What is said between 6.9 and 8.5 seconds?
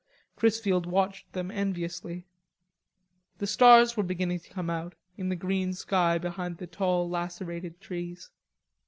lacerated trees.